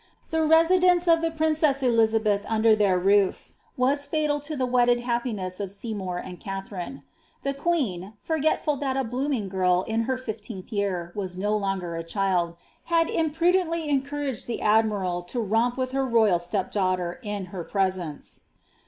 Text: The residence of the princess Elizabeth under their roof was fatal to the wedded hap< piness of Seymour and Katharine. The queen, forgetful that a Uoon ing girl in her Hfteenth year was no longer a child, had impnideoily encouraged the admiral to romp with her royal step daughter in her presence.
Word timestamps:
The 0.31 0.41
residence 0.41 1.07
of 1.07 1.21
the 1.21 1.29
princess 1.29 1.83
Elizabeth 1.83 2.43
under 2.47 2.75
their 2.75 2.97
roof 2.97 3.51
was 3.77 4.07
fatal 4.07 4.39
to 4.39 4.55
the 4.55 4.65
wedded 4.65 5.01
hap< 5.01 5.25
piness 5.25 5.59
of 5.59 5.69
Seymour 5.69 6.17
and 6.17 6.39
Katharine. 6.39 7.03
The 7.43 7.53
queen, 7.53 8.13
forgetful 8.19 8.77
that 8.77 8.97
a 8.97 9.05
Uoon 9.05 9.35
ing 9.35 9.47
girl 9.47 9.83
in 9.87 10.05
her 10.05 10.17
Hfteenth 10.17 10.71
year 10.71 11.11
was 11.13 11.37
no 11.37 11.55
longer 11.55 11.95
a 11.97 12.03
child, 12.03 12.55
had 12.85 13.09
impnideoily 13.09 13.89
encouraged 13.89 14.47
the 14.47 14.59
admiral 14.59 15.21
to 15.21 15.39
romp 15.39 15.77
with 15.77 15.91
her 15.91 16.03
royal 16.03 16.39
step 16.39 16.71
daughter 16.71 17.19
in 17.21 17.45
her 17.53 17.63
presence. 17.63 18.41